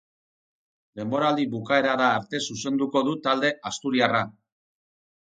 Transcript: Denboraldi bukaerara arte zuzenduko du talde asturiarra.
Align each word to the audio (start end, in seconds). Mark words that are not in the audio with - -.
Denboraldi 1.01 1.45
bukaerara 1.51 2.09
arte 2.15 2.41
zuzenduko 2.49 3.07
du 3.11 3.17
talde 3.31 3.55
asturiarra. 3.75 4.27